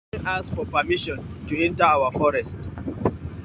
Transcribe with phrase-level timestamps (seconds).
[0.15, 2.67] Una no even ask for permission to enter our forest.